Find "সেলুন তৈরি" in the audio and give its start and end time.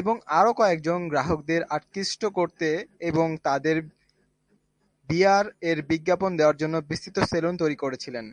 7.30-7.76